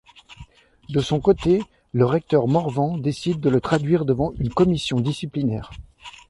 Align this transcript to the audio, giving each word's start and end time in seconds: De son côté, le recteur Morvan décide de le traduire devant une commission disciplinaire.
De 0.89 0.99
son 0.99 1.19
côté, 1.19 1.61
le 1.91 2.07
recteur 2.07 2.47
Morvan 2.47 2.97
décide 2.97 3.39
de 3.39 3.51
le 3.51 3.61
traduire 3.61 4.03
devant 4.03 4.33
une 4.39 4.49
commission 4.49 4.99
disciplinaire. 4.99 5.69